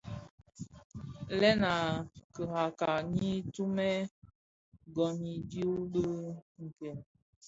Lèn 1.39 1.59
a 1.73 1.75
kirara 2.33 2.91
nyi 3.15 3.31
tumè 3.53 3.89
gom 4.95 5.17
i 5.33 5.35
dhyu 5.49 5.71
di 5.93 6.05
nken. 6.65 6.97